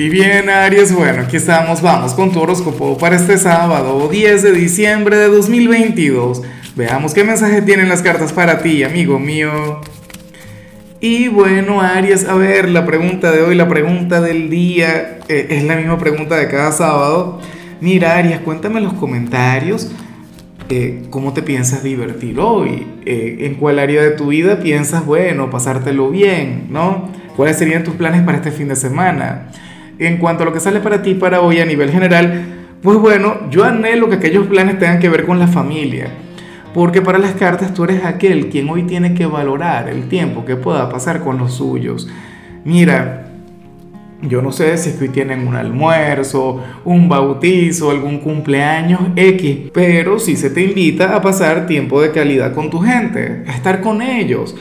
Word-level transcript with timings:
Y 0.00 0.08
bien, 0.08 0.48
Aries, 0.48 0.94
bueno, 0.94 1.24
aquí 1.24 1.36
estamos, 1.36 1.82
vamos 1.82 2.14
con 2.14 2.32
tu 2.32 2.40
horóscopo 2.40 2.96
para 2.96 3.16
este 3.16 3.36
sábado, 3.36 4.08
10 4.08 4.42
de 4.42 4.52
diciembre 4.52 5.18
de 5.18 5.28
2022. 5.28 6.40
Veamos 6.74 7.12
qué 7.12 7.22
mensaje 7.22 7.60
tienen 7.60 7.90
las 7.90 8.00
cartas 8.00 8.32
para 8.32 8.60
ti, 8.62 8.82
amigo 8.82 9.18
mío. 9.18 9.82
Y 11.02 11.28
bueno, 11.28 11.82
Aries, 11.82 12.26
a 12.26 12.34
ver, 12.34 12.70
la 12.70 12.86
pregunta 12.86 13.30
de 13.30 13.42
hoy, 13.42 13.54
la 13.54 13.68
pregunta 13.68 14.22
del 14.22 14.48
día, 14.48 15.18
eh, 15.28 15.48
es 15.50 15.64
la 15.64 15.76
misma 15.76 15.98
pregunta 15.98 16.34
de 16.38 16.48
cada 16.48 16.72
sábado. 16.72 17.38
Mira, 17.82 18.16
Aries, 18.16 18.38
cuéntame 18.38 18.78
en 18.78 18.84
los 18.84 18.94
comentarios 18.94 19.92
eh, 20.70 21.02
cómo 21.10 21.34
te 21.34 21.42
piensas 21.42 21.82
divertir 21.82 22.40
hoy, 22.40 22.86
eh, 23.04 23.36
en 23.40 23.56
cuál 23.56 23.78
área 23.78 24.00
de 24.00 24.12
tu 24.12 24.28
vida 24.28 24.60
piensas, 24.60 25.04
bueno, 25.04 25.50
pasártelo 25.50 26.08
bien, 26.08 26.68
¿no? 26.70 27.10
¿Cuáles 27.36 27.58
serían 27.58 27.84
tus 27.84 27.96
planes 27.96 28.22
para 28.22 28.38
este 28.38 28.50
fin 28.50 28.68
de 28.68 28.76
semana? 28.76 29.50
En 30.06 30.16
cuanto 30.16 30.42
a 30.42 30.46
lo 30.46 30.52
que 30.52 30.60
sale 30.60 30.80
para 30.80 31.02
ti 31.02 31.14
para 31.14 31.40
hoy 31.40 31.60
a 31.60 31.66
nivel 31.66 31.90
general, 31.90 32.44
pues 32.82 32.98
bueno, 32.98 33.50
yo 33.50 33.64
anhelo 33.64 34.08
que 34.08 34.16
aquellos 34.16 34.46
planes 34.46 34.78
tengan 34.78 34.98
que 34.98 35.08
ver 35.08 35.26
con 35.26 35.38
la 35.38 35.46
familia. 35.46 36.08
Porque 36.72 37.02
para 37.02 37.18
las 37.18 37.32
cartas 37.32 37.74
tú 37.74 37.84
eres 37.84 38.04
aquel 38.04 38.48
quien 38.48 38.68
hoy 38.70 38.84
tiene 38.84 39.14
que 39.14 39.26
valorar 39.26 39.88
el 39.88 40.08
tiempo 40.08 40.44
que 40.44 40.56
pueda 40.56 40.88
pasar 40.88 41.20
con 41.20 41.36
los 41.36 41.54
suyos. 41.54 42.08
Mira, 42.64 43.26
yo 44.22 44.40
no 44.42 44.52
sé 44.52 44.76
si 44.78 44.90
es 44.90 44.96
que 44.96 45.04
hoy 45.04 45.08
tienen 45.10 45.48
un 45.48 45.56
almuerzo, 45.56 46.62
un 46.84 47.08
bautizo, 47.08 47.90
algún 47.90 48.18
cumpleaños 48.18 49.00
X, 49.16 49.70
pero 49.72 50.18
sí 50.18 50.36
se 50.36 50.50
te 50.50 50.62
invita 50.62 51.16
a 51.16 51.22
pasar 51.22 51.66
tiempo 51.66 52.00
de 52.00 52.12
calidad 52.12 52.54
con 52.54 52.70
tu 52.70 52.80
gente, 52.80 53.44
a 53.46 53.52
estar 53.52 53.80
con 53.80 54.00
ellos, 54.02 54.54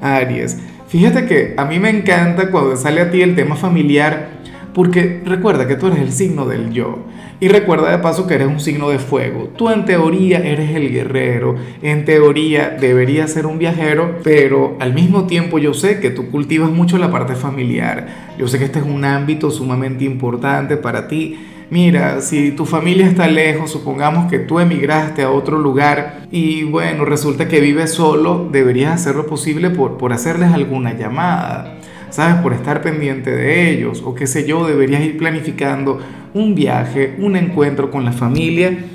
Aries. 0.00 0.58
Fíjate 0.88 1.26
que 1.26 1.54
a 1.56 1.64
mí 1.64 1.78
me 1.78 1.90
encanta 1.90 2.50
cuando 2.50 2.76
sale 2.76 3.00
a 3.00 3.10
ti 3.10 3.22
el 3.22 3.34
tema 3.34 3.56
familiar 3.56 4.28
porque 4.76 5.22
recuerda 5.24 5.66
que 5.66 5.76
tú 5.76 5.86
eres 5.86 6.00
el 6.00 6.12
signo 6.12 6.44
del 6.44 6.70
yo. 6.70 6.98
Y 7.40 7.48
recuerda 7.48 7.90
de 7.90 7.96
paso 7.96 8.26
que 8.26 8.34
eres 8.34 8.48
un 8.48 8.60
signo 8.60 8.90
de 8.90 8.98
fuego. 8.98 9.48
Tú 9.56 9.70
en 9.70 9.86
teoría 9.86 10.40
eres 10.40 10.76
el 10.76 10.92
guerrero. 10.92 11.56
En 11.80 12.04
teoría 12.04 12.76
deberías 12.78 13.32
ser 13.32 13.46
un 13.46 13.58
viajero. 13.58 14.18
Pero 14.22 14.76
al 14.78 14.92
mismo 14.92 15.26
tiempo 15.26 15.58
yo 15.58 15.72
sé 15.72 15.98
que 15.98 16.10
tú 16.10 16.30
cultivas 16.30 16.70
mucho 16.70 16.98
la 16.98 17.10
parte 17.10 17.34
familiar. 17.34 18.34
Yo 18.38 18.48
sé 18.48 18.58
que 18.58 18.66
este 18.66 18.80
es 18.80 18.84
un 18.84 19.06
ámbito 19.06 19.50
sumamente 19.50 20.04
importante 20.04 20.76
para 20.76 21.08
ti. 21.08 21.38
Mira, 21.70 22.20
si 22.20 22.50
tu 22.50 22.66
familia 22.66 23.06
está 23.06 23.28
lejos, 23.28 23.70
supongamos 23.70 24.30
que 24.30 24.40
tú 24.40 24.60
emigraste 24.60 25.22
a 25.22 25.30
otro 25.30 25.58
lugar 25.58 26.26
y 26.30 26.64
bueno, 26.64 27.06
resulta 27.06 27.48
que 27.48 27.60
vives 27.60 27.92
solo, 27.92 28.50
deberías 28.52 28.92
hacer 28.92 29.16
lo 29.16 29.26
posible 29.26 29.70
por, 29.70 29.96
por 29.96 30.12
hacerles 30.12 30.52
alguna 30.52 30.92
llamada 30.92 31.78
Por 32.16 32.54
estar 32.54 32.80
pendiente 32.80 33.30
de 33.30 33.70
ellos 33.70 34.02
o 34.02 34.14
qué 34.14 34.26
sé 34.26 34.46
yo, 34.48 34.66
deberías 34.66 35.02
ir 35.02 35.18
planificando 35.18 36.00
un 36.32 36.54
viaje, 36.54 37.14
un 37.18 37.36
encuentro 37.36 37.90
con 37.90 38.06
la 38.06 38.12
familia. 38.12 38.86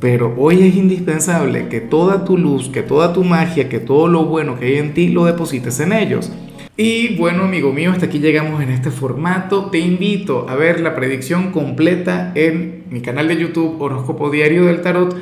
Pero 0.00 0.34
hoy 0.38 0.66
es 0.66 0.74
indispensable 0.74 1.68
que 1.68 1.82
toda 1.82 2.24
tu 2.24 2.38
luz, 2.38 2.70
que 2.70 2.82
toda 2.82 3.12
tu 3.12 3.24
magia, 3.24 3.68
que 3.68 3.78
todo 3.78 4.08
lo 4.08 4.24
bueno 4.24 4.58
que 4.58 4.66
hay 4.66 4.76
en 4.76 4.94
ti 4.94 5.08
lo 5.08 5.26
deposites 5.26 5.80
en 5.80 5.92
ellos. 5.92 6.32
Y 6.74 7.16
bueno, 7.16 7.42
amigo 7.42 7.74
mío, 7.74 7.92
hasta 7.92 8.06
aquí 8.06 8.20
llegamos 8.20 8.62
en 8.62 8.70
este 8.70 8.90
formato. 8.90 9.66
Te 9.66 9.78
invito 9.78 10.48
a 10.48 10.56
ver 10.56 10.80
la 10.80 10.94
predicción 10.94 11.52
completa 11.52 12.32
en 12.34 12.84
mi 12.88 13.02
canal 13.02 13.28
de 13.28 13.36
YouTube 13.36 13.82
Horóscopo 13.82 14.30
Diario 14.30 14.64
del 14.64 14.80
Tarot 14.80 15.14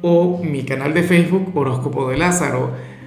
o 0.00 0.42
mi 0.42 0.62
canal 0.62 0.94
de 0.94 1.02
Facebook 1.02 1.52
Horóscopo 1.54 2.08
de 2.08 2.16
Lázaro. 2.16 2.93